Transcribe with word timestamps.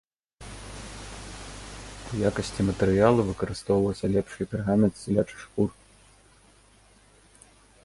У 2.13 2.21
якасці 2.29 2.61
матэрыялу 2.71 3.27
выкарыстоўваўся 3.29 4.05
лепшы 4.15 4.41
пергамент 4.55 4.93
з 4.97 5.01
цялячых 5.05 5.39
шкур. 5.47 5.73